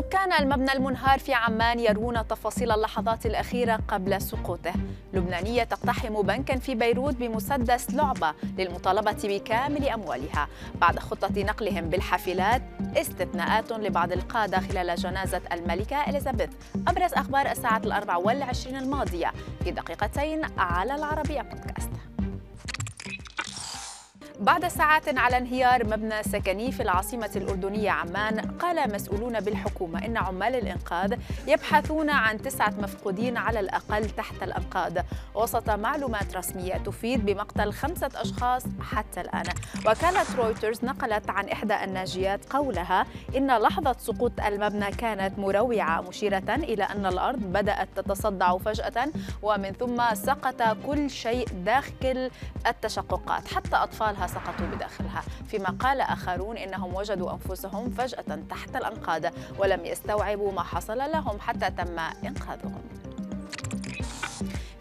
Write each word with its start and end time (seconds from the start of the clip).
سكان 0.00 0.32
المبنى 0.32 0.72
المنهار 0.72 1.18
في 1.18 1.34
عمان 1.34 1.80
يرون 1.80 2.26
تفاصيل 2.28 2.72
اللحظات 2.72 3.26
الأخيرة 3.26 3.80
قبل 3.88 4.22
سقوطه. 4.22 4.72
لبنانية 5.12 5.64
تقتحم 5.64 6.22
بنكا 6.22 6.58
في 6.58 6.74
بيروت 6.74 7.14
بمسدس 7.14 7.90
لعبة 7.90 8.34
للمطالبة 8.58 9.16
بكامل 9.24 9.88
أموالها. 9.88 10.48
بعد 10.74 10.98
خطة 10.98 11.42
نقلهم 11.42 11.88
بالحافلات 11.88 12.62
استثناءات 12.96 13.72
لبعض 13.72 14.12
القادة 14.12 14.60
خلال 14.60 14.94
جنازة 14.96 15.42
الملكة 15.52 15.96
إليزابيث. 16.08 16.50
أبرز 16.88 17.12
أخبار 17.12 17.50
الساعة 17.50 17.82
الأربع 17.84 18.16
والعشرين 18.16 18.76
الماضية. 18.76 19.32
في 19.64 19.70
دقيقتين 19.70 20.42
على 20.58 20.94
العربية 20.94 21.42
بودكاست. 21.42 21.90
بعد 24.40 24.68
ساعات 24.68 25.18
على 25.18 25.36
انهيار 25.36 25.84
مبنى 25.84 26.22
سكني 26.22 26.72
في 26.72 26.82
العاصمة 26.82 27.30
الأردنية 27.36 27.90
عمان 27.90 28.40
قال 28.40 28.94
مسؤولون 28.94 29.40
بالحكومة 29.40 30.04
إن 30.06 30.16
عمال 30.16 30.54
الإنقاذ 30.54 31.14
يبحثون 31.46 32.10
عن 32.10 32.42
تسعة 32.42 32.74
مفقودين 32.78 33.36
على 33.36 33.60
الأقل 33.60 34.10
تحت 34.10 34.42
الأنقاض. 34.42 34.92
وسط 35.34 35.70
معلومات 35.70 36.36
رسمية 36.36 36.74
تفيد 36.74 37.26
بمقتل 37.26 37.72
خمسة 37.72 38.10
أشخاص 38.14 38.62
حتى 38.82 39.20
الآن. 39.20 39.44
وكالة 39.86 40.36
رويترز 40.36 40.84
نقلت 40.84 41.30
عن 41.30 41.48
إحدى 41.48 41.84
الناجيات 41.84 42.52
قولها 42.52 43.06
إن 43.36 43.58
لحظة 43.58 43.96
سقوط 43.98 44.40
المبنى 44.46 44.90
كانت 44.90 45.38
مروعة 45.38 46.00
مشيرة 46.00 46.54
إلى 46.54 46.84
أن 46.84 47.06
الأرض 47.06 47.38
بدأت 47.38 47.88
تتصدع 47.96 48.58
فجأة 48.58 49.08
ومن 49.42 49.72
ثم 49.72 50.14
سقط 50.14 50.62
كل 50.86 51.10
شيء 51.10 51.48
داخل 51.64 52.30
التشققات 52.66 53.48
حتى 53.48 53.76
أطفالها 53.76 54.29
سقطوا 54.34 54.66
بداخلها. 54.66 55.22
فيما 55.50 55.70
قال 55.80 56.00
آخرون 56.00 56.56
إنهم 56.56 56.94
وجدوا 56.94 57.32
أنفسهم 57.32 57.90
فجأة 57.90 58.38
تحت 58.50 58.76
الأنقاض 58.76 59.22
ولم 59.58 59.84
يستوعبوا 59.84 60.52
ما 60.52 60.62
حصل 60.62 60.98
لهم 60.98 61.40
حتى 61.40 61.70
تم 61.70 61.98
إنقاذهم. 62.24 62.82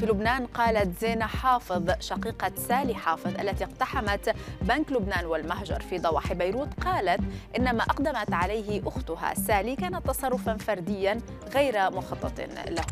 في 0.00 0.06
لبنان 0.06 0.46
قالت 0.46 1.00
زينة 1.00 1.26
حافظ 1.26 1.90
شقيقة 2.00 2.52
سالي 2.56 2.94
حافظ 2.94 3.40
التي 3.40 3.64
اقتحمت 3.64 4.34
بنك 4.62 4.92
لبنان 4.92 5.24
والمهجر 5.26 5.80
في 5.80 5.98
ضواحي 5.98 6.34
بيروت 6.34 6.68
قالت 6.84 7.20
إن 7.58 7.76
ما 7.76 7.82
أقدمت 7.82 8.32
عليه 8.32 8.82
أختها 8.86 9.34
سالي 9.34 9.76
كان 9.76 10.02
تصرفا 10.02 10.56
فرديا 10.56 11.20
غير 11.54 11.90
مخطط 11.90 12.40
له. 12.68 12.82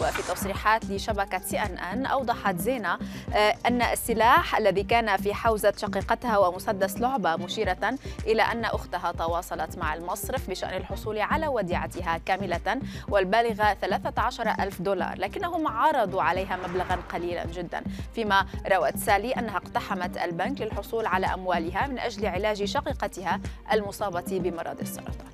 وفي 0.00 0.32
تصريحات 0.34 0.84
لشبكة 0.84 1.38
سي 1.38 1.58
أن 1.58 1.78
أن 1.78 2.06
أوضحت 2.06 2.56
زينة 2.58 2.98
آه، 3.34 3.54
أن 3.66 3.82
السلاح 3.82 4.56
الذي 4.56 4.82
كان 4.82 5.16
في 5.16 5.34
حوزة 5.34 5.72
شقيقتها 5.76 6.38
ومسدس 6.38 7.00
لعبة 7.00 7.36
مشيرة 7.36 7.94
إلى 8.26 8.42
أن 8.42 8.64
أختها 8.64 9.12
تواصلت 9.12 9.78
مع 9.78 9.94
المصرف 9.94 10.50
بشأن 10.50 10.76
الحصول 10.76 11.18
على 11.18 11.48
وديعتها 11.48 12.18
كاملة 12.26 12.80
والبالغة 13.08 13.74
13 13.74 14.54
ألف 14.60 14.82
دولار 14.82 15.18
لكنهم 15.18 15.68
عرضوا 15.68 16.22
عليها 16.22 16.53
مبلغا 16.56 16.98
قليلا 17.12 17.44
جدا. 17.46 17.84
فيما 18.14 18.46
روت 18.72 18.96
سالي 18.96 19.32
أنها 19.32 19.56
اقتحمت 19.56 20.18
البنك 20.18 20.60
للحصول 20.60 21.06
على 21.06 21.26
أموالها 21.26 21.86
من 21.86 21.98
أجل 21.98 22.26
علاج 22.26 22.64
شقيقتها 22.64 23.40
المصابة 23.72 24.40
بمرض 24.40 24.80
السرطان. 24.80 25.33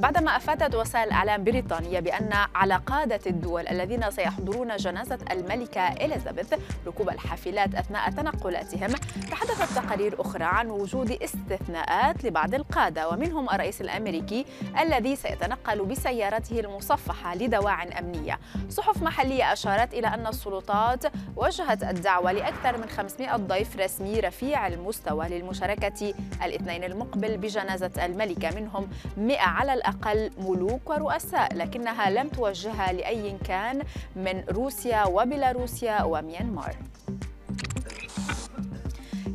بعدما 0.00 0.36
أفادت 0.36 0.74
وسائل 0.74 1.08
الإعلام 1.08 1.44
بريطانيا 1.44 2.00
بأن 2.00 2.32
على 2.54 2.80
قادة 2.86 3.20
الدول 3.26 3.68
الذين 3.68 4.10
سيحضرون 4.10 4.76
جنازة 4.76 5.18
الملكة 5.30 5.88
إليزابيث 5.88 6.54
ركوب 6.86 7.08
الحافلات 7.08 7.74
أثناء 7.74 8.10
تنقلاتهم 8.10 8.90
تحدثت 9.30 9.76
تقارير 9.76 10.20
أخرى 10.20 10.44
عن 10.44 10.70
وجود 10.70 11.10
استثناءات 11.10 12.24
لبعض 12.24 12.54
القادة 12.54 13.08
ومنهم 13.08 13.50
الرئيس 13.50 13.80
الأمريكي 13.80 14.46
الذي 14.80 15.16
سيتنقل 15.16 15.84
بسيارته 15.84 16.60
المصفحة 16.60 17.34
لدواع 17.34 17.98
أمنية. 17.98 18.38
صحف 18.68 19.02
محلية 19.02 19.52
أشارت 19.52 19.94
إلى 19.94 20.06
أن 20.06 20.26
السلطات 20.26 21.04
وجهت 21.36 21.82
الدعوة 21.82 22.32
لأكثر 22.32 22.76
من 22.78 22.88
500 22.88 23.36
ضيف 23.36 23.76
رسمي 23.76 24.20
رفيع 24.20 24.66
المستوى 24.66 25.28
للمشاركة 25.28 26.14
الاثنين 26.44 26.84
المقبل 26.84 27.36
بجنازة 27.36 28.06
الملكة 28.06 28.60
منهم 28.60 28.88
100 29.16 29.40
على 29.40 29.74
الأقل. 29.74 29.89
الأقل 29.90 30.30
ملوك 30.38 30.90
ورؤساء 30.90 31.54
لكنها 31.54 32.10
لم 32.10 32.28
توجهها 32.28 32.92
لأي 32.92 33.36
كان 33.44 33.82
من 34.16 34.44
روسيا 34.48 35.04
وبيلاروسيا 35.04 36.02
وميانمار. 36.02 36.76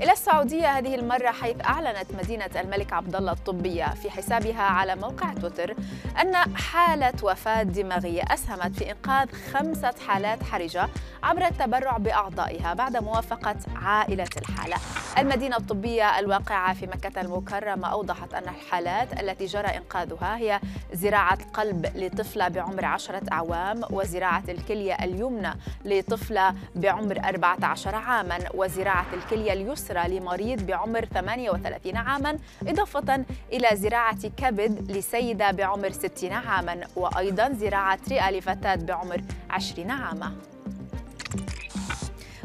إلى 0.02 0.12
السعودية 0.12 0.78
هذه 0.78 0.96
المرة 0.96 1.32
حيث 1.32 1.56
أعلنت 1.66 2.06
مدينة 2.24 2.50
الملك 2.56 2.94
عبد 2.94 3.16
الله 3.16 3.32
الطبية 3.32 3.86
في 3.86 4.12
حسابها 4.12 4.62
على 4.62 4.96
موقع 4.96 5.34
تويتر 5.34 5.76
أن 6.22 6.36
حالة 6.56 7.14
وفاة 7.24 7.64
دماغية 7.64 8.24
أسهمت 8.32 8.76
في 8.76 8.92
إنقاذ 8.92 9.28
خمسة 9.54 9.94
حالات 10.08 10.44
حرجة 10.44 10.88
عبر 11.24 11.46
التبرع 11.48 11.98
بأعضائها 11.98 12.74
بعد 12.74 12.98
موافقة 12.98 13.56
عائلة 13.76 14.28
الحالة. 14.38 14.78
المدينة 15.18 15.58
الطبية 15.58 16.20
الواقعة 16.20 16.74
في 16.74 16.88
مكة 16.88 17.22
المكرمة 17.22 17.88
أوضحت 17.88 18.34
أن 18.34 18.44
الحالات 18.44 19.20
التي 19.20 19.46
جرى 19.46 19.68
إنقاذها 19.68 20.38
هي 20.38 20.60
زراعة 20.94 21.38
قلب 21.54 21.86
لطفلة 21.96 22.48
بعمر 22.48 22.86
عشرة 22.86 23.22
أعوام 23.32 23.82
وزراعة 23.90 24.44
الكلية 24.50 24.94
اليمنى 24.94 25.54
لطفلة 25.86 26.56
بعمر 26.76 27.20
14 27.20 27.96
عاما 27.96 28.38
وزراعة 28.54 29.06
الكلية 29.14 29.54
اليسرى 29.54 29.85
الأسرة 29.92 30.08
لمريض 30.08 30.66
بعمر 30.66 31.06
38 31.06 31.98
عاما 31.98 32.38
إضافة 32.68 33.26
إلى 33.54 33.70
زراعة 33.74 34.28
كبد 34.28 34.92
لسيدة 34.92 35.52
بعمر 35.52 35.92
60 35.92 36.32
عاما 36.32 36.82
وأيضا 36.96 37.50
زراعة 37.54 38.00
رئة 38.12 38.32
لفتاة 38.32 38.76
بعمر 38.76 39.22
20 39.50 39.92
عاما. 39.92 40.32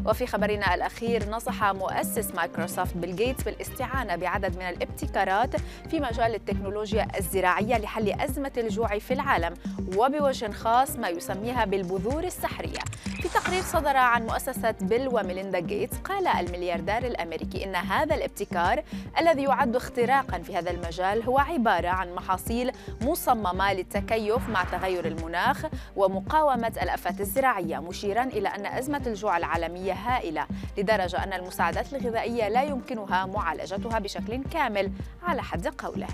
وفي 0.06 0.26
خبرنا 0.26 0.74
الأخير 0.74 1.30
نصح 1.30 1.64
مؤسس 1.64 2.34
مايكروسوفت 2.34 2.96
بيل 2.96 3.16
جيتس 3.16 3.42
بالاستعانة 3.42 4.16
بعدد 4.16 4.56
من 4.56 4.62
الابتكارات 4.62 5.56
في 5.90 6.00
مجال 6.00 6.34
التكنولوجيا 6.34 7.08
الزراعية 7.18 7.78
لحل 7.78 8.20
أزمة 8.20 8.52
الجوع 8.56 8.98
في 8.98 9.14
العالم 9.14 9.54
وبوجه 9.96 10.50
خاص 10.52 10.96
ما 10.96 11.08
يسميها 11.08 11.64
بالبذور 11.64 12.24
السحرية. 12.24 12.80
في 13.22 13.28
تقرير 13.28 13.62
صدر 13.62 13.96
عن 13.96 14.26
مؤسسة 14.26 14.74
بيل 14.80 15.08
وميليندا 15.08 15.58
جيتس 15.60 15.96
قال 15.98 16.26
الملياردير 16.26 17.06
الأمريكي 17.06 17.64
إن 17.64 17.76
هذا 17.76 18.14
الابتكار 18.14 18.82
الذي 19.20 19.42
يعد 19.42 19.76
اختراقا 19.76 20.38
في 20.38 20.56
هذا 20.56 20.70
المجال 20.70 21.22
هو 21.22 21.38
عبارة 21.38 21.88
عن 21.88 22.14
محاصيل 22.14 22.72
مصممة 23.02 23.72
للتكيف 23.72 24.48
مع 24.48 24.64
تغير 24.64 25.06
المناخ 25.06 25.66
ومقاومة 25.96 26.72
الآفات 26.82 27.20
الزراعية 27.20 27.78
مشيرا 27.78 28.22
إلى 28.22 28.48
أن 28.48 28.66
أزمة 28.66 29.02
الجوع 29.06 29.36
العالمية 29.36 29.89
هائلة 29.92 30.46
لدرجة 30.78 31.24
أن 31.24 31.32
المساعدات 31.32 31.94
الغذائية 31.94 32.48
لا 32.48 32.62
يمكنها 32.62 33.26
معالجتها 33.26 33.98
بشكل 33.98 34.42
كامل 34.52 34.92
على 35.22 35.42
حد 35.42 35.66
قوله. 35.66 36.08